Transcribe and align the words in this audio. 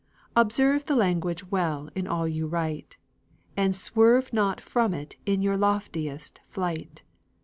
Observe 0.35 0.83
the 0.85 0.95
language 0.95 1.51
well 1.51 1.87
in 1.93 2.07
all 2.07 2.27
you 2.27 2.47
write, 2.47 2.97
And 3.55 3.75
swerve 3.75 4.33
not 4.33 4.59
from 4.59 4.95
it 4.95 5.17
in 5.27 5.43
your 5.43 5.57
loftiest 5.57 6.41
flight. 6.47 7.03